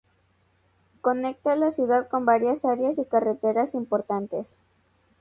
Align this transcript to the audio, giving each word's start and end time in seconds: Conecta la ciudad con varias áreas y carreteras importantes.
Conecta 1.01 1.55
la 1.55 1.69
ciudad 1.69 2.07
con 2.09 2.25
varias 2.25 2.65
áreas 2.65 2.97
y 2.97 3.05
carreteras 3.05 3.75
importantes. 3.75 4.57